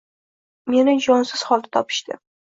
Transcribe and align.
Meni 0.75 0.95
jonsiz 1.09 1.45
holda 1.51 1.73
topishdi. 1.79 2.21